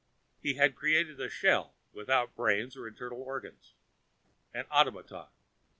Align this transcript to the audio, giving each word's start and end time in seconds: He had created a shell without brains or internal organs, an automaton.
He 0.41 0.55
had 0.55 0.75
created 0.75 1.21
a 1.21 1.29
shell 1.29 1.75
without 1.93 2.35
brains 2.35 2.75
or 2.75 2.87
internal 2.87 3.21
organs, 3.21 3.75
an 4.51 4.65
automaton. 4.71 5.27